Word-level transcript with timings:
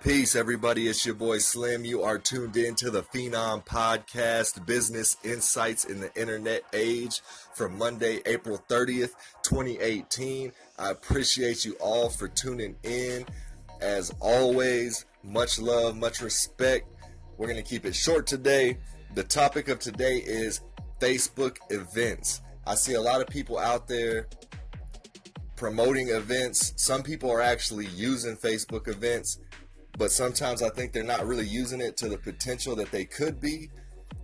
Peace, 0.00 0.36
everybody. 0.36 0.86
It's 0.86 1.04
your 1.04 1.16
boy 1.16 1.38
Slim. 1.38 1.84
You 1.84 2.04
are 2.04 2.18
tuned 2.18 2.56
in 2.56 2.76
to 2.76 2.88
the 2.88 3.02
Phenom 3.02 3.66
Podcast, 3.66 4.64
Business 4.64 5.16
Insights 5.24 5.86
in 5.86 5.98
the 5.98 6.14
Internet 6.14 6.62
Age 6.72 7.20
for 7.54 7.68
Monday, 7.68 8.20
April 8.24 8.62
30th, 8.68 9.10
2018. 9.42 10.52
I 10.78 10.90
appreciate 10.92 11.64
you 11.64 11.72
all 11.80 12.10
for 12.10 12.28
tuning 12.28 12.76
in. 12.84 13.26
As 13.80 14.14
always, 14.20 15.04
much 15.24 15.58
love, 15.58 15.96
much 15.96 16.20
respect. 16.20 16.86
We're 17.36 17.48
going 17.48 17.62
to 17.62 17.68
keep 17.68 17.84
it 17.84 17.96
short 17.96 18.28
today. 18.28 18.78
The 19.16 19.24
topic 19.24 19.66
of 19.66 19.80
today 19.80 20.18
is 20.18 20.60
Facebook 21.00 21.56
events. 21.70 22.40
I 22.68 22.76
see 22.76 22.94
a 22.94 23.02
lot 23.02 23.20
of 23.20 23.26
people 23.26 23.58
out 23.58 23.88
there 23.88 24.28
promoting 25.56 26.10
events. 26.10 26.72
Some 26.76 27.02
people 27.02 27.32
are 27.32 27.42
actually 27.42 27.86
using 27.86 28.36
Facebook 28.36 28.86
events 28.86 29.40
but 29.98 30.12
sometimes 30.12 30.62
I 30.62 30.70
think 30.70 30.92
they're 30.92 31.02
not 31.02 31.26
really 31.26 31.46
using 31.46 31.80
it 31.80 31.96
to 31.98 32.08
the 32.08 32.16
potential 32.16 32.76
that 32.76 32.92
they 32.92 33.04
could 33.04 33.40
be. 33.40 33.68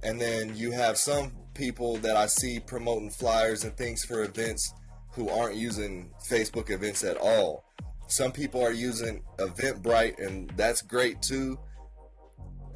And 0.05 0.21
then 0.21 0.57
you 0.57 0.71
have 0.71 0.97
some 0.97 1.33
people 1.55 1.97
that 1.99 2.17
I 2.17 2.27
see 2.27 2.61
promoting 2.61 3.11
flyers 3.11 3.65
and 3.65 3.77
things 3.77 4.05
for 4.05 4.23
events 4.23 4.73
who 5.13 5.29
aren't 5.29 5.57
using 5.57 6.11
Facebook 6.29 6.71
events 6.71 7.03
at 7.03 7.17
all. 7.17 7.65
Some 8.07 8.33
people 8.33 8.63
are 8.63 8.73
using 8.73 9.23
Eventbrite, 9.39 10.25
and 10.25 10.51
that's 10.57 10.83
great 10.83 11.21
too. 11.23 11.59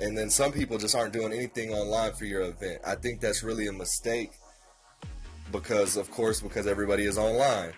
And 0.01 0.17
then 0.17 0.31
some 0.31 0.53
people 0.53 0.79
just 0.79 0.95
aren't 0.95 1.13
doing 1.13 1.33
anything 1.33 1.73
online 1.73 2.13
for 2.13 2.25
your 2.25 2.43
event. 2.43 2.81
I 2.87 2.95
think 2.95 3.21
that's 3.21 3.43
really 3.43 3.67
a 3.67 3.73
mistake 3.73 4.33
because, 5.53 5.97
of 5.97 6.11
course, 6.11 6.41
because 6.41 6.67
everybody 6.67 7.05
is 7.05 7.19
online. 7.19 7.73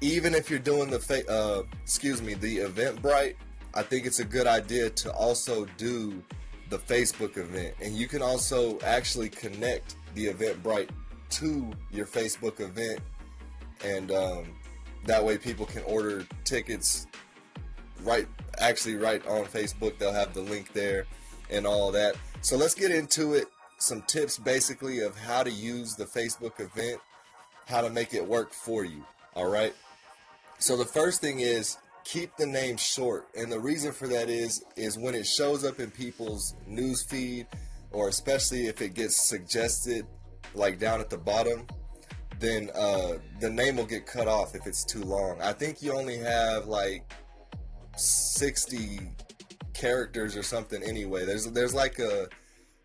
Even 0.00 0.34
if 0.34 0.50
you're 0.50 0.58
doing 0.58 0.90
the, 0.90 0.98
fa- 0.98 1.28
uh, 1.28 1.62
excuse 1.82 2.22
me, 2.22 2.34
the 2.34 2.58
Eventbrite, 2.58 3.34
I 3.76 3.82
think 3.82 4.06
it's 4.06 4.20
a 4.20 4.24
good 4.24 4.46
idea 4.46 4.88
to 4.88 5.12
also 5.12 5.66
do 5.76 6.22
the 6.70 6.78
Facebook 6.78 7.36
event. 7.36 7.74
And 7.82 7.94
you 7.94 8.08
can 8.08 8.22
also 8.22 8.80
actually 8.80 9.28
connect 9.28 9.96
the 10.14 10.28
Eventbrite 10.28 10.88
to 11.28 11.70
your 11.92 12.06
Facebook 12.06 12.60
event. 12.60 13.00
And 13.84 14.10
um, 14.10 14.46
that 15.04 15.22
way 15.22 15.36
people 15.36 15.66
can 15.66 15.82
order 15.82 16.26
tickets 16.44 17.06
right, 18.02 18.26
actually, 18.58 18.96
right 18.96 19.24
on 19.26 19.44
Facebook. 19.44 19.98
They'll 19.98 20.12
have 20.12 20.32
the 20.32 20.40
link 20.40 20.72
there 20.72 21.04
and 21.50 21.66
all 21.66 21.92
that. 21.92 22.16
So 22.40 22.56
let's 22.56 22.74
get 22.74 22.90
into 22.90 23.34
it. 23.34 23.46
Some 23.78 24.00
tips 24.02 24.38
basically 24.38 25.00
of 25.00 25.18
how 25.18 25.42
to 25.42 25.50
use 25.50 25.96
the 25.96 26.06
Facebook 26.06 26.60
event, 26.60 26.98
how 27.66 27.82
to 27.82 27.90
make 27.90 28.14
it 28.14 28.26
work 28.26 28.54
for 28.54 28.86
you. 28.86 29.04
All 29.34 29.50
right. 29.50 29.74
So 30.58 30.78
the 30.78 30.86
first 30.86 31.20
thing 31.20 31.40
is 31.40 31.76
keep 32.06 32.36
the 32.36 32.46
name 32.46 32.76
short. 32.76 33.28
And 33.34 33.50
the 33.50 33.58
reason 33.58 33.92
for 33.92 34.06
that 34.08 34.28
is 34.28 34.64
is 34.76 34.98
when 34.98 35.14
it 35.14 35.26
shows 35.26 35.64
up 35.64 35.80
in 35.80 35.90
people's 35.90 36.54
news 36.66 37.02
feed 37.02 37.46
or 37.90 38.08
especially 38.08 38.66
if 38.66 38.80
it 38.80 38.94
gets 38.94 39.28
suggested 39.28 40.06
like 40.54 40.78
down 40.78 41.00
at 41.00 41.10
the 41.10 41.18
bottom, 41.18 41.66
then 42.38 42.70
uh, 42.74 43.14
the 43.40 43.50
name 43.50 43.76
will 43.76 43.86
get 43.86 44.06
cut 44.06 44.28
off 44.28 44.54
if 44.54 44.66
it's 44.66 44.84
too 44.84 45.02
long. 45.02 45.40
I 45.40 45.52
think 45.52 45.82
you 45.82 45.92
only 45.92 46.18
have 46.18 46.66
like 46.66 47.10
60 47.96 49.00
characters 49.74 50.36
or 50.36 50.42
something 50.42 50.82
anyway. 50.82 51.24
There's 51.24 51.46
there's 51.46 51.74
like 51.74 51.98
a 51.98 52.28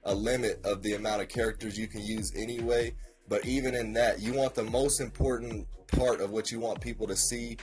a 0.04 0.16
limit 0.16 0.60
of 0.66 0.82
the 0.82 0.94
amount 0.94 1.22
of 1.22 1.30
characters 1.30 1.78
you 1.78 1.88
can 1.88 2.02
use 2.02 2.34
anyway. 2.36 2.96
But 3.28 3.46
even 3.46 3.76
in 3.76 3.94
that, 3.94 4.20
you 4.20 4.34
want 4.34 4.56
the 4.56 4.64
most 4.64 5.00
important 5.00 5.68
part 5.88 6.22
of 6.22 6.32
what 6.32 6.52
you 6.52 6.60
want 6.60 6.82
people 6.82 7.08
to 7.08 7.16
see 7.16 7.58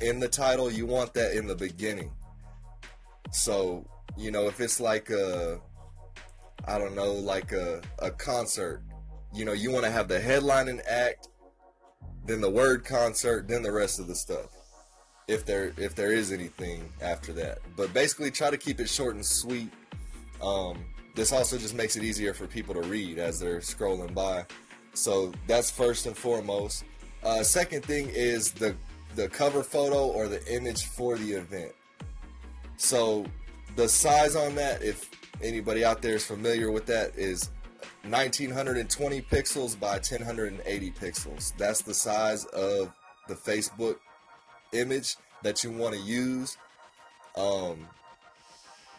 in 0.00 0.20
the 0.20 0.28
title, 0.28 0.70
you 0.70 0.86
want 0.86 1.14
that 1.14 1.36
in 1.36 1.46
the 1.46 1.54
beginning. 1.54 2.10
So, 3.30 3.86
you 4.16 4.30
know, 4.30 4.46
if 4.46 4.60
it's 4.60 4.80
like 4.80 5.10
a, 5.10 5.60
I 6.66 6.78
don't 6.78 6.94
know, 6.94 7.12
like 7.12 7.52
a, 7.52 7.80
a 7.98 8.10
concert, 8.10 8.82
you 9.32 9.44
know, 9.44 9.52
you 9.52 9.70
want 9.70 9.84
to 9.84 9.90
have 9.90 10.08
the 10.08 10.18
headlining 10.18 10.80
act, 10.88 11.28
then 12.26 12.40
the 12.40 12.50
word 12.50 12.84
concert, 12.84 13.48
then 13.48 13.62
the 13.62 13.72
rest 13.72 13.98
of 13.98 14.06
the 14.06 14.14
stuff. 14.14 14.46
If 15.28 15.46
there 15.46 15.72
if 15.76 15.94
there 15.94 16.12
is 16.12 16.32
anything 16.32 16.92
after 17.00 17.32
that, 17.34 17.58
but 17.76 17.94
basically 17.94 18.30
try 18.30 18.50
to 18.50 18.58
keep 18.58 18.80
it 18.80 18.88
short 18.88 19.14
and 19.14 19.24
sweet. 19.24 19.72
Um, 20.42 20.84
this 21.14 21.32
also 21.32 21.58
just 21.58 21.74
makes 21.74 21.96
it 21.96 22.02
easier 22.02 22.34
for 22.34 22.46
people 22.46 22.74
to 22.74 22.82
read 22.82 23.18
as 23.18 23.38
they're 23.38 23.60
scrolling 23.60 24.12
by. 24.14 24.44
So 24.94 25.32
that's 25.46 25.70
first 25.70 26.06
and 26.06 26.16
foremost. 26.16 26.84
Uh, 27.22 27.42
second 27.44 27.84
thing 27.84 28.10
is 28.12 28.50
the 28.50 28.74
the 29.14 29.28
cover 29.28 29.62
photo 29.62 30.06
or 30.06 30.28
the 30.28 30.44
image 30.52 30.86
for 30.86 31.16
the 31.16 31.32
event. 31.32 31.72
So 32.76 33.26
the 33.76 33.88
size 33.88 34.36
on 34.36 34.54
that, 34.56 34.82
if 34.82 35.08
anybody 35.42 35.84
out 35.84 36.02
there 36.02 36.14
is 36.14 36.24
familiar 36.24 36.70
with 36.70 36.86
that, 36.86 37.12
is 37.16 37.50
1920 38.04 39.22
pixels 39.22 39.78
by 39.78 39.92
1080 39.92 40.90
pixels. 40.92 41.56
That's 41.56 41.82
the 41.82 41.94
size 41.94 42.44
of 42.46 42.92
the 43.28 43.34
Facebook 43.34 43.96
image 44.72 45.16
that 45.42 45.62
you 45.62 45.70
want 45.70 45.94
to 45.94 46.00
use. 46.00 46.56
Um, 47.36 47.86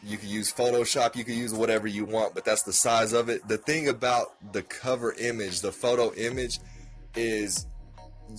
you 0.05 0.17
can 0.17 0.29
use 0.29 0.51
Photoshop, 0.51 1.15
you 1.15 1.23
can 1.23 1.37
use 1.37 1.53
whatever 1.53 1.87
you 1.87 2.05
want, 2.05 2.33
but 2.35 2.43
that's 2.43 2.63
the 2.63 2.73
size 2.73 3.13
of 3.13 3.29
it. 3.29 3.47
The 3.47 3.57
thing 3.57 3.87
about 3.87 4.35
the 4.53 4.61
cover 4.63 5.13
image, 5.13 5.61
the 5.61 5.71
photo 5.71 6.13
image, 6.15 6.59
is 7.15 7.67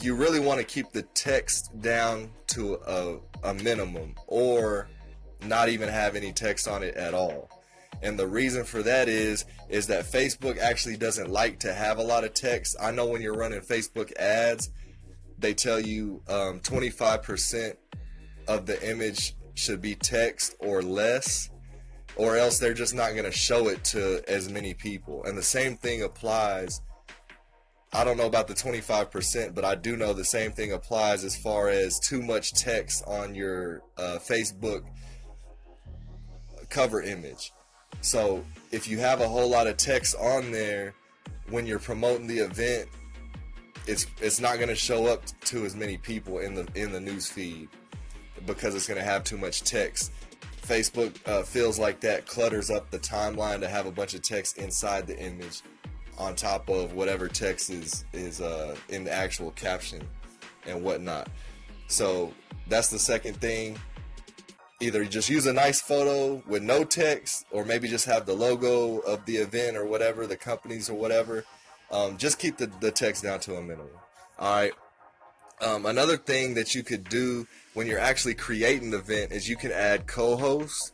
you 0.00 0.14
really 0.14 0.40
want 0.40 0.58
to 0.58 0.64
keep 0.64 0.90
the 0.90 1.02
text 1.02 1.70
down 1.80 2.30
to 2.48 2.74
a, 2.86 3.18
a 3.42 3.54
minimum 3.54 4.14
or 4.26 4.88
not 5.42 5.68
even 5.68 5.88
have 5.88 6.16
any 6.16 6.32
text 6.32 6.66
on 6.66 6.82
it 6.82 6.94
at 6.96 7.14
all. 7.14 7.50
And 8.02 8.18
the 8.18 8.26
reason 8.26 8.64
for 8.64 8.82
that 8.82 9.08
is 9.08 9.44
is 9.68 9.86
that 9.86 10.04
Facebook 10.04 10.58
actually 10.58 10.96
doesn't 10.96 11.30
like 11.30 11.58
to 11.60 11.72
have 11.72 11.98
a 11.98 12.02
lot 12.02 12.24
of 12.24 12.34
text. 12.34 12.76
I 12.80 12.90
know 12.90 13.06
when 13.06 13.22
you're 13.22 13.34
running 13.36 13.60
Facebook 13.60 14.14
ads, 14.16 14.70
they 15.38 15.54
tell 15.54 15.80
you 15.80 16.22
um, 16.28 16.60
25% 16.60 17.76
of 18.46 18.66
the 18.66 18.88
image 18.88 19.34
should 19.54 19.80
be 19.80 19.94
text 19.94 20.54
or 20.58 20.82
less, 20.82 21.50
or 22.16 22.36
else 22.36 22.58
they're 22.58 22.74
just 22.74 22.94
not 22.94 23.12
going 23.12 23.24
to 23.24 23.32
show 23.32 23.68
it 23.68 23.82
to 23.84 24.22
as 24.28 24.50
many 24.50 24.74
people. 24.74 25.24
And 25.24 25.36
the 25.36 25.42
same 25.42 25.76
thing 25.76 26.02
applies 26.02 26.80
I 27.94 28.03
don't 28.03 28.16
know 28.16 28.27
about 28.27 28.49
the 28.49 28.55
25%, 28.55 29.55
but 29.55 29.65
I 29.65 29.77
do 29.77 29.97
know 29.97 30.12
the 30.12 30.25
same 30.25 30.50
thing 30.50 30.72
applies 30.72 31.22
as 31.22 31.37
far 31.37 31.69
as 31.69 32.00
too 32.00 32.21
much 32.22 32.53
text 32.53 33.05
on 33.06 33.37
your 33.37 33.82
uh, 33.97 34.19
Facebook 34.19 34.82
cover 36.71 37.00
image. 37.03 37.53
So 38.00 38.44
if 38.72 38.88
you 38.88 38.99
have 38.99 39.21
a 39.21 39.28
whole 39.28 39.49
lot 39.49 39.69
of 39.69 39.77
text 39.77 40.16
on 40.16 40.50
there 40.50 40.93
when 41.50 41.66
you're 41.66 41.78
promoting 41.78 42.27
the 42.27 42.41
event, 42.41 42.88
it's 43.87 44.06
it's 44.21 44.41
not 44.41 44.56
going 44.56 44.71
to 44.71 44.75
show 44.75 45.06
up 45.06 45.22
to 45.44 45.65
as 45.65 45.76
many 45.76 45.97
people 45.97 46.38
in 46.38 46.55
the 46.55 46.66
in 46.75 46.91
the 46.91 47.00
news 47.00 47.28
feed 47.28 47.69
because 48.44 48.75
it's 48.75 48.88
going 48.88 48.99
to 48.99 49.05
have 49.05 49.22
too 49.22 49.38
much 49.38 49.62
text. 49.62 50.11
Facebook 50.62 51.15
uh, 51.28 51.43
feels 51.43 51.78
like 51.78 52.00
that 52.00 52.26
clutters 52.26 52.71
up 52.71 52.91
the 52.91 52.99
timeline 52.99 53.61
to 53.61 53.69
have 53.69 53.87
a 53.87 53.93
bunch 53.93 54.15
of 54.15 54.22
text 54.22 54.59
inside 54.59 55.06
the 55.06 55.16
image 55.19 55.62
on 56.19 56.34
top 56.34 56.69
of 56.69 56.94
whatever 56.94 57.28
text 57.28 57.70
is 57.70 58.04
is 58.12 58.41
uh, 58.41 58.76
in 58.88 59.04
the 59.04 59.12
actual 59.12 59.50
caption 59.52 60.06
and 60.66 60.82
whatnot. 60.82 61.28
So 61.88 62.32
that's 62.69 62.88
the 62.88 62.98
second 62.98 63.41
thing. 63.41 63.78
Either 64.80 65.04
just 65.04 65.28
use 65.28 65.47
a 65.47 65.52
nice 65.52 65.80
photo 65.80 66.42
with 66.47 66.62
no 66.62 66.84
text, 66.84 67.47
or 67.50 67.64
maybe 67.64 67.88
just 67.88 68.06
have 68.06 68.26
the 68.26 68.34
logo 68.34 68.98
of 68.98 69.25
the 69.25 69.36
event 69.36 69.76
or 69.76 69.86
whatever, 69.86 70.26
the 70.26 70.36
companies 70.36 70.91
or 70.91 70.94
whatever. 70.94 71.44
Um, 71.91 72.16
just 72.16 72.38
keep 72.38 72.56
the, 72.56 72.66
the 72.81 72.91
text 72.91 73.22
down 73.22 73.41
to 73.41 73.56
a 73.56 73.62
minimum. 73.62 73.88
All 74.38 74.54
right. 74.54 74.72
Um, 75.60 75.86
another 75.86 76.16
thing 76.16 76.54
that 76.54 76.75
you 76.75 76.82
could 76.82 77.04
do 77.08 77.46
when 77.75 77.86
you're 77.86 78.00
actually 78.00 78.34
creating 78.34 78.91
the 78.91 78.98
event 78.98 79.32
is 79.32 79.48
you 79.48 79.56
can 79.56 79.70
add 79.70 80.06
co-hosts, 80.06 80.93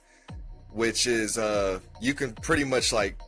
which 0.71 1.07
is 1.07 1.39
uh, 1.39 1.81
you 2.01 2.13
can 2.13 2.33
pretty 2.35 2.65
much 2.65 2.93
like 2.93 3.19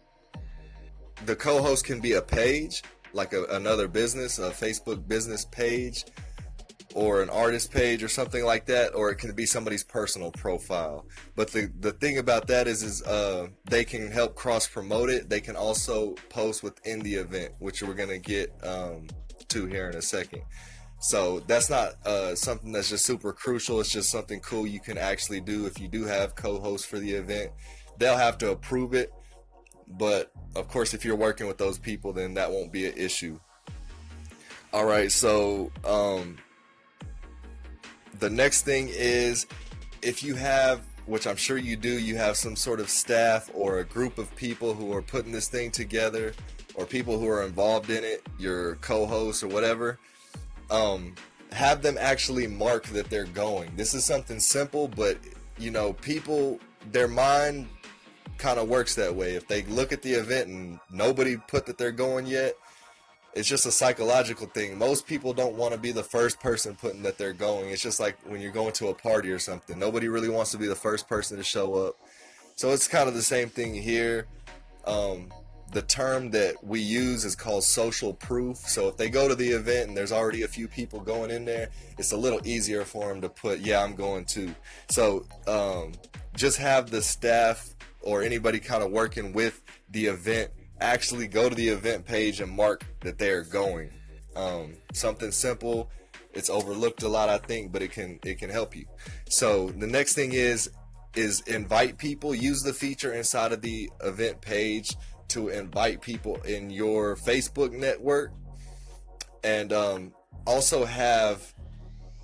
the 1.27 1.37
co-host 1.37 1.85
can 1.85 2.01
be 2.01 2.13
a 2.13 2.23
page, 2.23 2.83
like 3.13 3.33
a, 3.33 3.45
another 3.45 3.89
business, 3.89 4.39
a 4.39 4.51
Facebook 4.51 5.07
business 5.07 5.45
page, 5.45 6.05
or 6.95 7.23
an 7.23 7.31
artist 7.31 7.73
page, 7.73 8.03
or 8.03 8.09
something 8.09 8.45
like 8.45 8.67
that, 8.67 8.95
or 8.95 9.11
it 9.11 9.17
can 9.17 9.35
be 9.35 9.47
somebody's 9.47 9.85
personal 9.85 10.31
profile. 10.31 11.07
But 11.35 11.51
the 11.53 11.73
the 11.81 11.93
thing 11.93 12.19
about 12.19 12.47
that 12.49 12.67
is, 12.67 12.83
is 12.83 13.03
uh, 13.03 13.49
they 13.65 13.85
can 13.85 14.11
help 14.11 14.35
cross 14.35 14.67
promote 14.67 15.09
it. 15.11 15.29
They 15.31 15.41
can 15.41 15.57
also 15.57 16.15
post 16.29 16.63
within 16.63 17.01
the 17.01 17.15
event, 17.15 17.55
which 17.59 17.83
we're 17.83 17.95
gonna 17.95 18.19
get 18.19 18.53
um, 18.63 19.07
to 19.49 19.67
here 19.67 19.89
in 19.89 19.97
a 19.97 20.03
second. 20.03 20.43
So 21.01 21.41
that's 21.41 21.69
not 21.69 21.95
uh, 22.07 22.37
something 22.37 22.71
that's 22.71 22.91
just 22.91 23.05
super 23.05 23.33
crucial. 23.33 23.81
It's 23.81 23.91
just 23.91 24.11
something 24.11 24.39
cool 24.39 24.69
you 24.69 24.79
can 24.79 24.97
actually 24.97 25.41
do 25.41 25.67
if 25.67 25.81
you 25.81 25.89
do 25.89 26.05
have 26.05 26.37
co-hosts 26.37 26.87
for 26.87 27.01
the 27.01 27.11
event. 27.11 27.51
They'll 27.99 28.17
have 28.17 28.39
to 28.39 28.53
approve 28.53 28.95
it 28.95 29.13
but 29.89 30.33
of 30.55 30.69
course, 30.69 30.95
if 30.95 31.05
you're 31.05 31.17
working 31.17 31.47
with 31.47 31.59
those 31.59 31.79
people, 31.79 32.13
then 32.13 32.35
that 32.35 32.51
won't 32.51 32.73
be 32.73 32.87
an 32.87 32.95
issue. 32.97 33.39
All 34.73 34.85
right, 34.85 35.13
so 35.13 35.71
um, 35.85 36.39
the 38.19 38.31
next 38.31 38.63
thing 38.63 38.89
is 38.91 39.47
if 40.03 40.23
you 40.23 40.35
have 40.35 40.83
which 41.07 41.27
I'm 41.27 41.37
sure 41.37 41.59
you 41.59 41.77
do, 41.77 41.99
you 41.99 42.17
have 42.17 42.37
some 42.37 42.57
sort 42.57 42.81
of 42.81 42.89
staff 42.89 43.51
or 43.55 43.79
a 43.79 43.85
group 43.85 44.19
of 44.19 44.35
people 44.37 44.75
who 44.75 44.93
are 44.93 45.03
putting 45.03 45.33
this 45.33 45.49
thing 45.49 45.71
together, 45.71 46.33
or 46.75 46.87
people 46.87 47.19
who 47.19 47.29
are 47.29 47.43
involved 47.43 47.91
in 47.91 48.05
it, 48.05 48.27
your 48.39 48.77
co-hosts 48.77 49.43
or 49.43 49.49
whatever. 49.49 49.99
Um, 50.71 51.15
have 51.51 51.83
them 51.83 51.99
actually 52.01 52.47
mark 52.47 52.85
that 52.87 53.11
they're 53.11 53.25
going. 53.25 53.73
This 53.77 53.93
is 53.93 54.05
something 54.05 54.41
simple, 54.41 54.89
but 54.89 55.19
you 55.59 55.71
know, 55.71 55.93
people, 55.95 56.59
their 56.93 57.09
mind 57.09 57.69
kind 58.43 58.59
of 58.59 58.69
works 58.69 58.97
that 58.97 59.15
way. 59.15 59.37
If 59.37 59.47
they 59.47 59.63
look 59.63 59.93
at 59.93 60.03
the 60.03 60.13
event 60.13 60.49
and 60.49 60.81
nobody 60.91 61.37
put 61.37 61.65
that 61.67 61.79
they're 61.79 61.93
going 61.93 62.27
yet, 62.27 62.55
it's 63.35 63.49
just 63.49 63.67
a 63.67 63.71
psychological 63.71 64.49
thing. 64.49 64.77
Most 64.77 65.07
people 65.07 65.33
don't 65.33 65.55
want 65.55 65.73
to 65.73 65.79
be 65.79 65.93
the 65.93 66.03
first 66.03 66.41
person 66.41 66.75
putting 66.75 67.03
that 67.03 67.17
they're 67.17 67.33
going. 67.33 67.71
It's 67.71 67.81
just 67.81 68.01
like 68.01 68.19
when 68.27 68.41
you're 68.41 68.53
going 68.53 68.73
to 68.75 68.89
a 68.89 68.95
party 68.95 69.31
or 69.31 69.39
something. 69.39 69.79
Nobody 69.79 70.09
really 70.09 70.29
wants 70.29 70.51
to 70.51 70.59
be 70.59 70.67
the 70.67 70.75
first 70.75 71.09
person 71.09 71.37
to 71.37 71.45
show 71.45 71.75
up. 71.75 71.95
So 72.57 72.71
it's 72.71 72.89
kind 72.89 73.09
of 73.09 73.15
the 73.15 73.23
same 73.23 73.49
thing 73.49 73.75
here. 73.75 74.27
Um, 74.87 75.33
the 75.73 75.83
term 75.83 76.33
that 76.33 76.63
we 76.63 76.81
use 76.81 77.25
is 77.25 77.37
called 77.37 77.63
social 77.63 78.13
proof. 78.13 78.59
So 78.59 78.89
if 78.89 78.97
they 78.97 79.09
go 79.09 79.29
to 79.29 79.37
the 79.37 79.51
event 79.51 79.89
and 79.89 79.97
there's 79.97 80.13
already 80.13 80.43
a 80.43 80.49
few 80.49 80.67
people 80.67 81.01
going 81.01 81.31
in 81.31 81.45
there, 81.45 81.71
it's 81.97 82.13
a 82.13 82.17
little 82.17 82.41
easier 82.45 82.85
for 82.85 83.09
them 83.09 83.21
to 83.23 83.29
put, 83.29 83.61
yeah, 83.61 83.83
I'm 83.83 83.95
going 83.95 84.25
too. 84.25 84.53
So 84.91 85.25
um, 85.47 85.93
just 86.35 86.59
have 86.59 86.91
the 86.91 87.01
staff 87.01 87.75
or 88.03 88.23
anybody 88.23 88.59
kind 88.59 88.83
of 88.83 88.91
working 88.91 89.33
with 89.33 89.63
the 89.91 90.07
event 90.07 90.51
actually 90.83 91.29
go 91.29 91.49
to 91.49 91.55
the 91.55 91.69
event 91.69 92.05
page 92.05 92.41
and 92.41 92.51
mark 92.51 92.85
that 93.01 93.19
they're 93.19 93.45
going. 93.45 93.91
Um, 94.35 94.75
something 94.93 95.31
simple. 95.31 95.91
It's 96.35 96.51
overlooked 96.51 97.03
a 97.03 97.09
lot, 97.09 97.29
I 97.29 97.39
think, 97.39 97.73
but 97.73 97.83
it 97.83 97.93
can 97.93 98.19
it 98.25 98.39
can 98.39 98.51
help 98.51 98.75
you. 98.75 98.87
So 99.29 99.69
the 99.71 99.87
next 99.87 100.15
thing 100.15 100.33
is 100.33 100.71
is 101.15 101.43
invite 101.43 101.99
people. 101.99 102.35
Use 102.35 102.63
the 102.63 102.73
feature 102.73 103.13
inside 103.13 103.53
of 103.53 103.61
the 103.61 103.91
event 104.03 104.41
page 104.41 104.97
to 105.29 105.49
invite 105.49 106.01
people 106.01 106.37
in 106.43 106.71
your 106.71 107.17
Facebook 107.17 107.73
network, 107.73 108.33
and 109.45 109.73
um, 109.73 110.13
also 110.47 110.85
have 110.85 111.55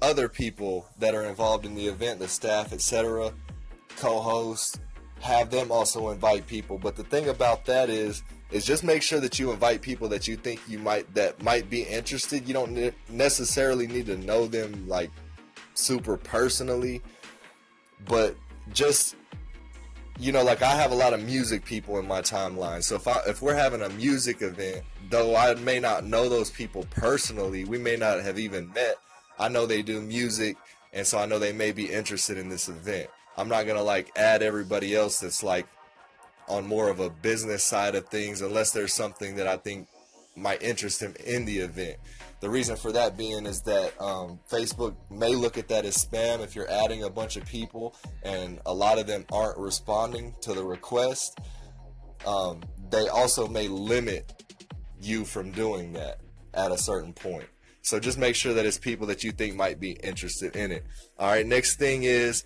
other 0.01 0.29
people 0.29 0.87
that 0.99 1.15
are 1.15 1.25
involved 1.25 1.67
in 1.67 1.75
the 1.75 1.87
event, 1.87 2.19
the 2.19 2.29
staff, 2.29 2.73
etc., 2.73 3.33
co-hosts, 3.97 4.79
have 5.21 5.51
them 5.51 5.71
also 5.71 6.11
invite 6.11 6.47
people. 6.47 6.79
But 6.79 6.97
the 6.97 7.05
thing 7.05 7.29
about 7.29 7.65
that 7.67 7.91
is 7.91 8.23
is 8.51 8.65
just 8.65 8.83
make 8.83 9.03
sure 9.03 9.21
that 9.21 9.39
you 9.39 9.53
invite 9.53 9.83
people 9.83 10.09
that 10.09 10.27
you 10.27 10.37
think 10.37 10.61
you 10.67 10.79
might 10.79 11.13
that 11.15 11.43
might 11.43 11.69
be 11.69 11.83
interested. 11.83 12.47
You 12.47 12.55
don't 12.55 12.95
necessarily 13.11 13.87
need 13.87 14.07
to 14.07 14.17
know 14.17 14.47
them 14.47 14.89
like 14.89 15.11
super 15.75 16.17
personally, 16.17 17.03
but 18.07 18.37
just 18.73 19.17
you 20.19 20.33
know, 20.33 20.43
like 20.43 20.63
I 20.63 20.75
have 20.75 20.91
a 20.91 20.97
lot 20.97 21.15
of 21.15 21.23
music 21.23 21.65
people 21.65 21.99
in 21.99 22.07
my 22.07 22.21
timeline. 22.21 22.83
So 22.83 22.97
if 22.97 23.07
I, 23.07 23.21
if 23.29 23.41
we're 23.41 23.55
having 23.55 23.83
a 23.83 23.89
music 23.91 24.43
event, 24.43 24.83
though 25.11 25.37
I 25.37 25.55
may 25.55 25.79
not 25.79 26.05
know 26.05 26.29
those 26.29 26.51
people 26.51 26.85
personally, 26.91 27.65
we 27.65 27.79
may 27.79 27.97
not 27.97 28.21
have 28.21 28.39
even 28.39 28.73
met. 28.73 28.97
I 29.39 29.49
know 29.49 29.65
they 29.65 29.83
do 29.83 30.01
music, 30.01 30.57
and 30.93 31.07
so 31.07 31.19
I 31.19 31.27
know 31.27 31.39
they 31.39 31.53
may 31.53 31.71
be 31.71 31.87
interested 31.87 32.37
in 32.37 32.49
this 32.49 32.69
event. 32.69 33.09
I'm 33.39 33.49
not 33.49 33.69
gonna 33.69 33.83
like 33.83 34.11
add 34.17 34.43
everybody 34.43 34.97
else 34.97 35.21
that's 35.21 35.45
like 35.45 35.67
on 36.49 36.67
more 36.67 36.91
of 36.91 36.99
a 36.99 37.09
business 37.09 37.63
side 37.63 37.95
of 37.95 38.09
things 38.09 38.43
unless 38.43 38.73
there's 38.73 38.93
something 38.93 39.37
that 39.37 39.47
I 39.47 39.57
think 39.57 39.87
might 40.35 40.61
interest 40.61 41.01
him 41.01 41.15
in 41.25 41.45
the 41.45 41.59
event. 41.59 41.99
The 42.41 42.51
reason 42.51 42.77
for 42.77 42.91
that 42.93 43.17
being 43.17 43.47
is 43.47 43.63
that 43.63 44.01
um, 44.01 44.41
Facebook 44.51 44.97
may 45.11 45.35
look 45.37 45.57
at 45.57 45.69
that 45.69 45.85
as 45.85 46.05
spam 46.05 46.43
if 46.43 46.57
you're 46.57 46.71
adding 46.71 47.05
a 47.05 47.11
bunch 47.11 47.37
of 47.37 47.45
people 47.47 47.95
and 48.25 48.59
a 48.67 48.75
lot 48.75 48.99
of 48.99 49.07
them 49.07 49.25
aren't 49.31 49.59
responding 49.59 50.35
to 50.43 50.53
the 50.53 50.65
request. 50.65 51.39
Um, 52.27 52.63
they 52.91 53.07
also 53.09 53.47
may 53.47 53.69
limit 53.69 54.45
you 55.01 55.25
from 55.25 55.53
doing 55.53 55.93
that 55.93 56.21
at 56.55 56.73
a 56.73 56.79
certain 56.79 57.13
point. 57.13 57.47
So 57.83 58.01
just 58.01 58.19
make 58.19 58.35
sure 58.35 58.53
that 58.55 58.67
it's 58.67 58.79
people 58.79 59.07
that 59.07 59.23
you 59.23 59.31
think 59.31 59.55
might 59.55 59.79
be 59.79 59.93
interested 59.93 60.57
in 60.57 60.73
it. 60.73 60.85
All 61.19 61.31
right, 61.31 61.47
next 61.47 61.77
thing 61.77 62.03
is 62.03 62.45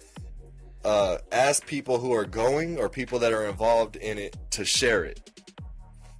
uh, 0.84 1.18
ask 1.30 1.66
people 1.66 1.98
who 1.98 2.12
are 2.12 2.24
going 2.24 2.78
or 2.78 2.88
people 2.88 3.18
that 3.20 3.32
are 3.32 3.46
involved 3.46 3.96
in 3.96 4.18
it 4.18 4.36
to 4.50 4.64
share 4.64 5.04
it. 5.04 5.30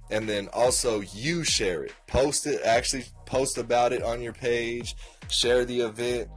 And 0.09 0.27
then 0.29 0.47
also 0.53 1.01
you 1.01 1.43
share 1.43 1.83
it. 1.83 1.93
Post 2.07 2.45
it, 2.45 2.61
actually 2.63 3.05
post 3.25 3.57
about 3.57 3.93
it 3.93 4.03
on 4.03 4.21
your 4.21 4.33
page, 4.33 4.95
share 5.29 5.65
the 5.65 5.81
event, 5.81 6.29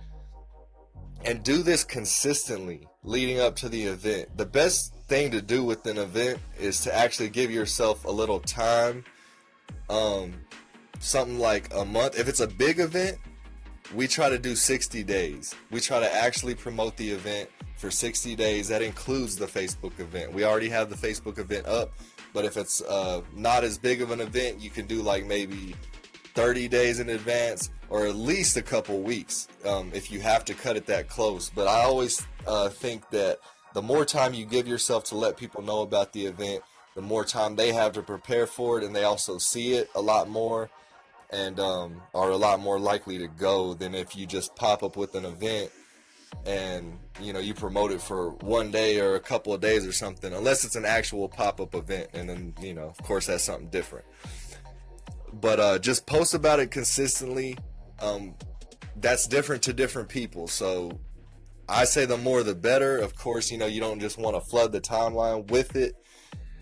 and 1.24 1.42
do 1.42 1.62
this 1.62 1.84
consistently 1.84 2.86
leading 3.02 3.40
up 3.40 3.56
to 3.56 3.68
the 3.68 3.84
event. 3.84 4.36
The 4.36 4.46
best 4.46 4.94
thing 5.08 5.30
to 5.32 5.42
do 5.42 5.62
with 5.62 5.86
an 5.86 5.98
event 5.98 6.38
is 6.58 6.80
to 6.82 6.94
actually 6.94 7.28
give 7.28 7.50
yourself 7.50 8.04
a 8.04 8.10
little 8.10 8.40
time. 8.40 9.04
Um, 9.88 10.34
something 10.98 11.38
like 11.38 11.72
a 11.74 11.84
month. 11.84 12.18
If 12.18 12.28
it's 12.28 12.40
a 12.40 12.48
big 12.48 12.80
event, 12.80 13.18
we 13.94 14.06
try 14.06 14.28
to 14.28 14.38
do 14.38 14.54
60 14.54 15.02
days. 15.04 15.54
We 15.70 15.80
try 15.80 16.00
to 16.00 16.12
actually 16.14 16.54
promote 16.54 16.96
the 16.96 17.10
event 17.10 17.50
for 17.76 17.90
60 17.90 18.34
days. 18.36 18.68
That 18.68 18.82
includes 18.82 19.36
the 19.36 19.46
Facebook 19.46 19.98
event. 20.00 20.32
We 20.32 20.44
already 20.44 20.68
have 20.68 20.90
the 20.90 20.96
Facebook 20.96 21.38
event 21.38 21.66
up, 21.66 21.92
but 22.32 22.44
if 22.44 22.56
it's 22.56 22.82
uh, 22.82 23.22
not 23.34 23.64
as 23.64 23.78
big 23.78 24.02
of 24.02 24.10
an 24.10 24.20
event, 24.20 24.60
you 24.60 24.70
can 24.70 24.86
do 24.86 25.02
like 25.02 25.26
maybe 25.26 25.74
30 26.34 26.68
days 26.68 27.00
in 27.00 27.10
advance 27.10 27.70
or 27.88 28.06
at 28.06 28.16
least 28.16 28.56
a 28.56 28.62
couple 28.62 29.00
weeks 29.00 29.48
um, 29.64 29.90
if 29.94 30.10
you 30.10 30.20
have 30.20 30.44
to 30.44 30.54
cut 30.54 30.76
it 30.76 30.86
that 30.86 31.08
close. 31.08 31.50
But 31.50 31.68
I 31.68 31.82
always 31.82 32.26
uh, 32.46 32.68
think 32.68 33.08
that 33.10 33.38
the 33.74 33.82
more 33.82 34.04
time 34.04 34.34
you 34.34 34.44
give 34.44 34.66
yourself 34.66 35.04
to 35.04 35.16
let 35.16 35.36
people 35.36 35.62
know 35.62 35.82
about 35.82 36.12
the 36.12 36.26
event, 36.26 36.62
the 36.94 37.02
more 37.02 37.24
time 37.24 37.56
they 37.56 37.72
have 37.72 37.92
to 37.92 38.02
prepare 38.02 38.46
for 38.46 38.78
it, 38.78 38.84
and 38.84 38.96
they 38.96 39.04
also 39.04 39.38
see 39.38 39.74
it 39.74 39.90
a 39.94 40.00
lot 40.00 40.28
more 40.28 40.70
and 41.30 41.58
um, 41.58 42.02
are 42.14 42.30
a 42.30 42.36
lot 42.36 42.60
more 42.60 42.78
likely 42.78 43.18
to 43.18 43.28
go 43.28 43.74
than 43.74 43.94
if 43.94 44.16
you 44.16 44.26
just 44.26 44.54
pop 44.56 44.82
up 44.82 44.96
with 44.96 45.14
an 45.14 45.24
event 45.24 45.70
and 46.44 46.98
you 47.20 47.32
know 47.32 47.38
you 47.38 47.54
promote 47.54 47.90
it 47.90 48.00
for 48.00 48.30
one 48.40 48.70
day 48.70 49.00
or 49.00 49.14
a 49.14 49.20
couple 49.20 49.52
of 49.52 49.60
days 49.60 49.86
or 49.86 49.92
something 49.92 50.32
unless 50.32 50.64
it's 50.64 50.76
an 50.76 50.84
actual 50.84 51.28
pop-up 51.28 51.74
event 51.74 52.08
and 52.12 52.28
then 52.28 52.54
you 52.60 52.74
know 52.74 52.84
of 52.84 52.98
course 52.98 53.26
that's 53.26 53.44
something 53.44 53.68
different. 53.68 54.04
But 55.32 55.60
uh, 55.60 55.78
just 55.78 56.06
post 56.06 56.34
about 56.34 56.60
it 56.60 56.70
consistently 56.70 57.58
um, 58.00 58.34
that's 58.96 59.26
different 59.26 59.62
to 59.64 59.72
different 59.72 60.08
people. 60.08 60.48
So 60.48 60.98
i 61.68 61.84
say 61.84 62.04
the 62.04 62.16
more 62.16 62.44
the 62.44 62.54
better. 62.54 62.98
Of 62.98 63.16
course 63.16 63.50
you 63.50 63.58
know 63.58 63.66
you 63.66 63.80
don't 63.80 64.00
just 64.00 64.18
want 64.18 64.36
to 64.36 64.40
flood 64.40 64.72
the 64.72 64.80
timeline 64.80 65.50
with 65.50 65.74
it 65.76 65.94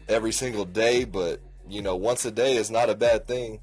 every 0.09 0.33
single 0.33 0.67
day 0.67 1.05
but 1.05 1.41
you 1.67 1.81
know 1.81 1.97
once 1.97 2.25
a 2.27 2.31
day 2.31 2.57
is 2.57 2.71
not 2.71 2.91
a 2.91 2.95
bad 2.95 3.27
thing 3.27 3.59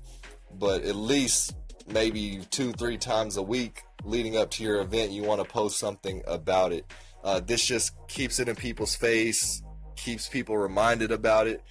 but 0.57 0.83
at 0.83 0.95
least 0.95 1.55
maybe 1.87 2.41
two 2.49 2.71
three 2.73 2.97
times 2.97 3.37
a 3.37 3.41
week 3.41 3.83
leading 4.03 4.37
up 4.37 4.49
to 4.51 4.63
your 4.63 4.81
event, 4.81 5.11
you 5.11 5.23
want 5.23 5.41
to 5.41 5.47
post 5.47 5.77
something 5.77 6.21
about 6.27 6.71
it. 6.71 6.85
Uh, 7.23 7.39
this 7.39 7.65
just 7.65 7.93
keeps 8.07 8.39
it 8.39 8.49
in 8.49 8.55
people's 8.55 8.95
face, 8.95 9.61
keeps 9.95 10.27
people 10.27 10.57
reminded 10.57 11.11
about 11.11 11.47
it, 11.47 11.61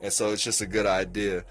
and 0.00 0.12
so 0.12 0.32
it's 0.32 0.42
just 0.42 0.60
a 0.60 0.66
good 0.66 0.86
idea. 0.86 1.44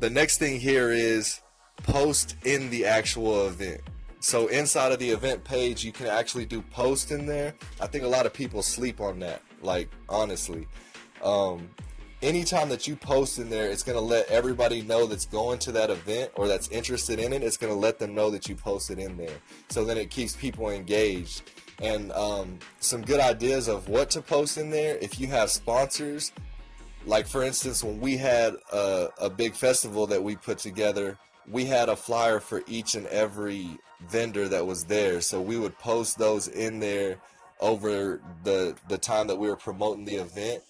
The 0.00 0.10
next 0.10 0.38
thing 0.38 0.60
here 0.60 0.92
is 0.92 1.40
post 1.78 2.36
in 2.44 2.70
the 2.70 2.86
actual 2.86 3.46
event. 3.46 3.80
So 4.20 4.46
inside 4.48 4.92
of 4.92 4.98
the 4.98 5.10
event 5.10 5.42
page, 5.42 5.84
you 5.84 5.90
can 5.90 6.06
actually 6.06 6.46
do 6.46 6.62
post 6.62 7.10
in 7.10 7.26
there. 7.26 7.54
I 7.80 7.86
think 7.86 8.04
a 8.04 8.08
lot 8.08 8.26
of 8.26 8.32
people 8.32 8.62
sleep 8.62 9.00
on 9.00 9.18
that. 9.20 9.42
Like 9.62 9.90
honestly, 10.08 10.68
um, 11.22 11.70
anytime 12.22 12.68
that 12.68 12.86
you 12.86 12.96
post 12.96 13.38
in 13.38 13.50
there, 13.50 13.68
it's 13.68 13.82
going 13.82 13.98
to 13.98 14.04
let 14.04 14.28
everybody 14.28 14.82
know 14.82 15.06
that's 15.06 15.26
going 15.26 15.58
to 15.60 15.72
that 15.72 15.90
event 15.90 16.30
or 16.36 16.46
that's 16.48 16.68
interested 16.68 17.18
in 17.18 17.32
it. 17.32 17.42
It's 17.42 17.56
going 17.56 17.72
to 17.72 17.78
let 17.78 17.98
them 17.98 18.14
know 18.14 18.30
that 18.30 18.48
you 18.48 18.54
posted 18.54 18.98
in 18.98 19.16
there. 19.16 19.36
So 19.68 19.84
then 19.84 19.98
it 19.98 20.10
keeps 20.10 20.34
people 20.36 20.70
engaged. 20.70 21.42
And 21.80 22.12
um, 22.12 22.58
some 22.78 23.02
good 23.02 23.20
ideas 23.20 23.68
of 23.68 23.88
what 23.88 24.10
to 24.10 24.22
post 24.22 24.56
in 24.56 24.70
there. 24.70 24.96
If 24.98 25.18
you 25.18 25.26
have 25.28 25.50
sponsors, 25.50 26.32
like 27.04 27.26
for 27.26 27.42
instance, 27.42 27.82
when 27.82 28.00
we 28.00 28.16
had 28.16 28.54
a, 28.72 29.08
a 29.20 29.28
big 29.28 29.54
festival 29.54 30.06
that 30.06 30.22
we 30.22 30.36
put 30.36 30.58
together, 30.58 31.18
we 31.50 31.64
had 31.64 31.88
a 31.88 31.96
flyer 31.96 32.38
for 32.38 32.62
each 32.68 32.94
and 32.94 33.06
every 33.08 33.66
vendor 34.08 34.48
that 34.48 34.64
was 34.64 34.84
there. 34.84 35.20
So 35.20 35.40
we 35.40 35.58
would 35.58 35.76
post 35.78 36.18
those 36.18 36.46
in 36.46 36.78
there 36.78 37.18
over 37.60 38.20
the 38.44 38.76
the 38.88 38.98
time 38.98 39.28
that 39.28 39.36
we 39.36 39.48
were 39.48 39.56
promoting 39.56 40.04
the 40.04 40.16
event 40.16 40.62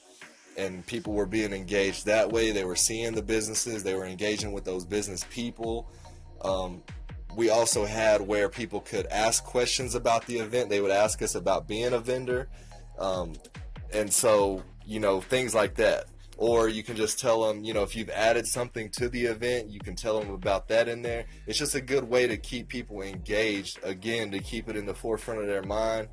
and 0.56 0.86
people 0.86 1.12
were 1.12 1.26
being 1.26 1.52
engaged 1.52 2.06
that 2.06 2.30
way. 2.30 2.50
They 2.50 2.64
were 2.64 2.76
seeing 2.76 3.14
the 3.14 3.22
businesses, 3.22 3.82
they 3.82 3.94
were 3.94 4.06
engaging 4.06 4.52
with 4.52 4.64
those 4.64 4.84
business 4.84 5.24
people. 5.30 5.90
Um, 6.42 6.82
we 7.36 7.50
also 7.50 7.84
had 7.84 8.20
where 8.20 8.48
people 8.48 8.80
could 8.80 9.06
ask 9.06 9.44
questions 9.44 9.94
about 9.94 10.26
the 10.26 10.38
event. 10.38 10.68
They 10.68 10.80
would 10.80 10.90
ask 10.90 11.22
us 11.22 11.34
about 11.34 11.66
being 11.66 11.94
a 11.94 11.98
vendor. 11.98 12.48
Um, 12.98 13.34
and 13.92 14.12
so, 14.12 14.62
you 14.84 15.00
know, 15.00 15.20
things 15.20 15.54
like 15.54 15.74
that. 15.76 16.06
Or 16.36 16.68
you 16.68 16.82
can 16.82 16.96
just 16.96 17.20
tell 17.20 17.46
them, 17.46 17.62
you 17.62 17.72
know, 17.72 17.82
if 17.82 17.94
you've 17.94 18.10
added 18.10 18.46
something 18.46 18.90
to 18.90 19.08
the 19.08 19.26
event, 19.26 19.68
you 19.68 19.80
can 19.80 19.94
tell 19.94 20.18
them 20.18 20.30
about 20.30 20.68
that 20.68 20.88
in 20.88 21.02
there. 21.02 21.26
It's 21.46 21.58
just 21.58 21.74
a 21.74 21.80
good 21.80 22.04
way 22.04 22.26
to 22.26 22.36
keep 22.36 22.68
people 22.68 23.02
engaged, 23.02 23.78
again, 23.84 24.30
to 24.32 24.40
keep 24.40 24.68
it 24.68 24.76
in 24.76 24.84
the 24.84 24.94
forefront 24.94 25.40
of 25.40 25.46
their 25.46 25.62
mind 25.62 26.08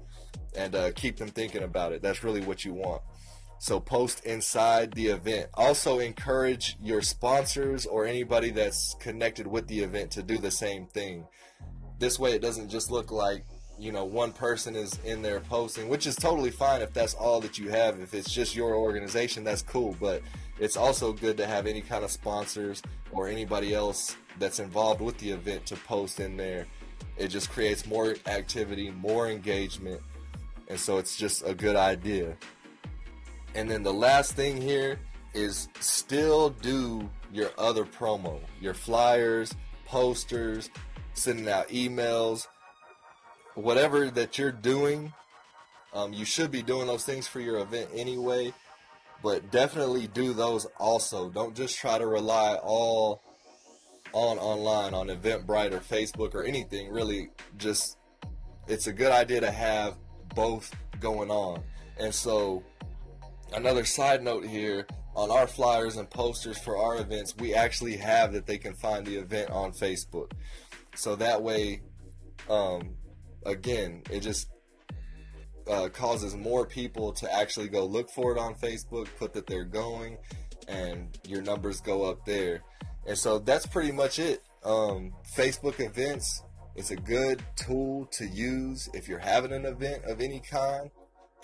and 0.56 0.76
uh, 0.76 0.92
keep 0.92 1.18
them 1.18 1.30
thinking 1.30 1.64
about 1.64 1.94
it. 1.94 2.02
That's 2.02 2.24
really 2.24 2.42
what 2.42 2.64
you 2.64 2.74
want. 2.74 3.02
So 3.62 3.80
post 3.82 4.24
inside 4.24 4.94
the 4.94 5.08
event. 5.08 5.50
Also 5.54 6.00
encourage 6.00 6.78
your 6.82 7.02
sponsors 7.02 7.86
or 7.86 8.06
anybody 8.06 8.52
that's 8.52 8.96
connected 9.02 9.46
with 9.46 9.68
the 9.68 9.82
event 9.82 10.12
to 10.12 10.24
do 10.24 10.38
the 10.38 10.50
same 10.50 10.88
thing. 10.88 11.28
This 12.00 12.18
way 12.18 12.32
it 12.32 12.42
doesn't 12.42 12.70
just 12.70 12.90
look 12.90 13.12
like, 13.12 13.44
you 13.78 13.92
know, 13.92 14.06
one 14.06 14.32
person 14.32 14.78
is 14.78 14.98
in 15.04 15.22
there 15.22 15.42
posting, 15.42 15.90
which 15.90 16.08
is 16.08 16.16
totally 16.16 16.52
fine 16.52 16.82
if 16.82 16.94
that's 16.94 17.14
all 17.14 17.42
that 17.42 17.58
you 17.58 17.70
have. 17.70 18.00
If 18.00 18.14
it's 18.14 18.32
just 18.32 18.56
your 18.56 18.76
organization, 18.76 19.44
that's 19.44 19.62
cool, 19.62 19.96
but 20.00 20.22
it's 20.58 20.78
also 20.78 21.12
good 21.12 21.36
to 21.38 21.46
have 21.46 21.68
any 21.68 21.82
kind 21.82 22.06
of 22.06 22.12
sponsors 22.12 22.82
or 23.12 23.28
anybody 23.28 23.74
else 23.74 24.16
that's 24.40 24.60
involved 24.60 25.02
with 25.02 25.18
the 25.18 25.32
event 25.32 25.66
to 25.66 25.76
post 25.76 26.22
in 26.22 26.38
there. 26.38 26.66
It 27.18 27.28
just 27.28 27.50
creates 27.52 27.86
more 27.86 28.16
activity, 28.26 28.90
more 28.92 29.30
engagement, 29.30 30.02
and 30.70 30.80
so 30.80 30.98
it's 30.98 31.18
just 31.18 31.44
a 31.46 31.54
good 31.54 31.76
idea. 31.76 32.38
And 33.56 33.70
then 33.70 33.84
the 33.84 33.94
last 33.94 34.34
thing 34.34 34.62
here 34.62 35.00
is 35.34 35.70
still 35.80 36.50
do 36.50 37.10
your 37.32 37.52
other 37.58 37.86
promo, 37.86 38.40
your 38.62 38.74
flyers, 38.74 39.54
posters, 39.86 40.70
sending 41.14 41.50
out 41.50 41.68
emails, 41.70 42.48
whatever 43.56 44.10
that 44.12 44.38
you're 44.38 44.52
doing. 44.52 45.14
Um, 45.94 46.14
you 46.14 46.26
should 46.26 46.52
be 46.52 46.62
doing 46.62 46.88
those 46.88 47.04
things 47.04 47.28
for 47.28 47.40
your 47.40 47.60
event 47.60 47.90
anyway, 47.94 48.54
but 49.24 49.52
definitely 49.52 50.08
do 50.08 50.34
those 50.34 50.66
also. 50.78 51.30
Don't 51.30 51.56
just 51.56 51.78
try 51.78 51.98
to 51.98 52.06
rely 52.06 52.56
all 52.56 53.22
on 54.14 54.38
online 54.38 54.94
on 54.94 55.08
Eventbrite 55.08 55.72
or 55.72 55.80
Facebook 55.80 56.34
or 56.34 56.44
anything. 56.44 56.92
Really, 56.92 57.30
just 57.58 57.98
it's 58.68 58.88
a 58.88 58.94
good 58.94 59.12
idea 59.12 59.42
to 59.42 59.52
have 59.52 59.98
both 60.36 60.74
going 61.00 61.32
on. 61.32 61.64
And 62.00 62.14
so 62.14 62.64
another 63.54 63.86
side 63.86 64.24
note 64.24 64.46
here 64.46 64.88
on 65.16 65.32
our 65.32 65.48
flyers 65.48 65.98
and 65.98 66.10
posters 66.10 66.58
for 66.58 66.78
our 66.78 67.00
events, 67.00 67.36
we 67.38 67.54
actually 67.54 67.98
have 67.98 68.34
that 68.34 68.46
they 68.46 68.58
can 68.58 68.74
find 68.76 69.06
the 69.06 69.18
event 69.18 69.50
on 69.50 69.72
Facebook. 69.72 70.32
So 70.96 71.16
that 71.16 71.42
way, 71.42 71.82
um, 72.50 72.96
again, 73.46 74.04
it 74.10 74.22
just 74.22 74.50
uh, 75.70 75.90
causes 75.90 76.36
more 76.36 76.66
people 76.66 77.12
to 77.14 77.34
actually 77.34 77.68
go 77.68 77.86
look 77.86 78.10
for 78.12 78.36
it 78.36 78.40
on 78.40 78.56
Facebook, 78.56 79.08
put 79.18 79.34
that 79.34 79.46
they're 79.46 79.64
going, 79.64 80.18
and 80.68 81.18
your 81.28 81.42
numbers 81.42 81.82
go 81.82 82.04
up 82.10 82.26
there. 82.26 82.62
And 83.06 83.18
so 83.18 83.40
that's 83.40 83.66
pretty 83.66 83.92
much 83.92 84.20
it. 84.20 84.44
Um, 84.64 85.14
Facebook 85.36 85.80
events, 85.80 86.44
it's 86.76 86.92
a 86.92 86.96
good 86.96 87.44
tool 87.56 88.06
to 88.12 88.26
use 88.26 88.90
if 88.94 89.08
you're 89.08 89.20
having 89.20 89.52
an 89.52 89.66
event 89.66 90.04
of 90.06 90.22
any 90.22 90.40
kind 90.40 90.92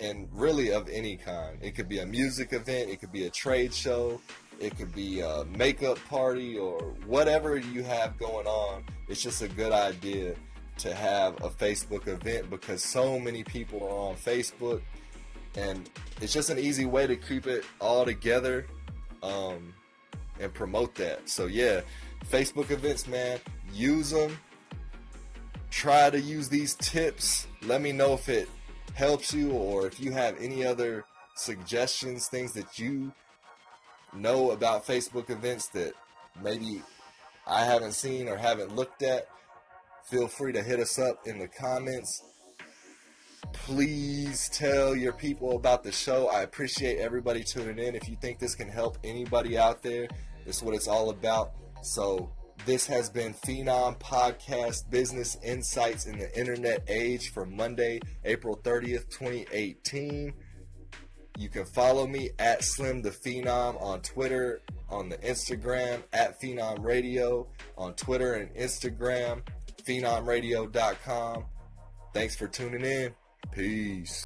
and 0.00 0.28
really 0.32 0.72
of 0.72 0.88
any 0.88 1.16
kind. 1.16 1.58
It 1.62 1.74
could 1.74 1.88
be 1.88 1.98
a 1.98 2.06
music 2.06 2.52
event, 2.52 2.90
it 2.90 3.00
could 3.00 3.12
be 3.12 3.26
a 3.26 3.30
trade 3.30 3.72
show, 3.72 4.20
it 4.60 4.76
could 4.76 4.94
be 4.94 5.20
a 5.20 5.44
makeup 5.56 5.98
party, 6.08 6.58
or 6.58 6.80
whatever 7.06 7.56
you 7.56 7.82
have 7.82 8.18
going 8.18 8.46
on. 8.46 8.84
It's 9.08 9.22
just 9.22 9.42
a 9.42 9.48
good 9.48 9.72
idea 9.72 10.34
to 10.78 10.94
have 10.94 11.42
a 11.42 11.48
Facebook 11.48 12.06
event 12.06 12.50
because 12.50 12.82
so 12.82 13.18
many 13.18 13.42
people 13.42 13.82
are 13.82 14.10
on 14.10 14.16
Facebook, 14.16 14.82
and 15.56 15.88
it's 16.20 16.32
just 16.32 16.50
an 16.50 16.58
easy 16.58 16.84
way 16.84 17.06
to 17.06 17.16
keep 17.16 17.46
it 17.46 17.64
all 17.80 18.04
together 18.04 18.66
um, 19.22 19.72
and 20.38 20.52
promote 20.52 20.94
that. 20.96 21.28
So, 21.28 21.46
yeah, 21.46 21.80
Facebook 22.30 22.70
events, 22.70 23.06
man, 23.06 23.38
use 23.72 24.10
them. 24.10 24.38
Try 25.70 26.10
to 26.10 26.20
use 26.20 26.48
these 26.48 26.74
tips. 26.74 27.46
Let 27.62 27.82
me 27.82 27.92
know 27.92 28.14
if 28.14 28.28
it 28.28 28.48
helps 28.96 29.34
you 29.34 29.50
or 29.52 29.86
if 29.86 30.00
you 30.00 30.10
have 30.10 30.34
any 30.40 30.64
other 30.64 31.04
suggestions, 31.36 32.28
things 32.28 32.52
that 32.54 32.78
you 32.78 33.12
know 34.14 34.52
about 34.52 34.86
Facebook 34.86 35.28
events 35.28 35.68
that 35.68 35.92
maybe 36.42 36.80
I 37.46 37.66
haven't 37.66 37.92
seen 37.92 38.26
or 38.26 38.38
haven't 38.38 38.74
looked 38.74 39.02
at, 39.02 39.28
feel 40.04 40.28
free 40.28 40.54
to 40.54 40.62
hit 40.62 40.80
us 40.80 40.98
up 40.98 41.26
in 41.26 41.38
the 41.38 41.46
comments. 41.46 42.22
Please 43.52 44.48
tell 44.48 44.96
your 44.96 45.12
people 45.12 45.56
about 45.56 45.84
the 45.84 45.92
show. 45.92 46.28
I 46.28 46.40
appreciate 46.40 46.98
everybody 46.98 47.44
tuning 47.44 47.78
in. 47.78 47.94
If 47.94 48.08
you 48.08 48.16
think 48.16 48.38
this 48.38 48.54
can 48.54 48.68
help 48.68 48.96
anybody 49.04 49.58
out 49.58 49.82
there, 49.82 50.08
is 50.46 50.62
what 50.62 50.74
it's 50.74 50.88
all 50.88 51.10
about. 51.10 51.52
So 51.82 52.30
this 52.64 52.86
has 52.86 53.10
been 53.10 53.34
Phenom 53.34 53.98
Podcast 53.98 54.88
Business 54.90 55.36
Insights 55.44 56.06
in 56.06 56.18
the 56.18 56.38
Internet 56.38 56.84
Age 56.88 57.32
for 57.32 57.44
Monday, 57.44 58.00
April 58.24 58.56
30th, 58.56 59.08
2018. 59.10 60.32
You 61.38 61.48
can 61.48 61.66
follow 61.66 62.06
me 62.06 62.30
at 62.38 62.64
Slim 62.64 63.02
the 63.02 63.10
Phenom 63.10 63.80
on 63.80 64.00
Twitter, 64.00 64.62
on 64.88 65.08
the 65.08 65.18
Instagram, 65.18 66.02
at 66.12 66.40
Phenom 66.40 66.82
Radio, 66.82 67.46
on 67.76 67.94
Twitter 67.94 68.34
and 68.34 68.54
Instagram, 68.54 69.42
phenomradio.com. 69.84 71.44
Thanks 72.14 72.36
for 72.36 72.48
tuning 72.48 72.84
in. 72.84 73.14
Peace. 73.52 74.24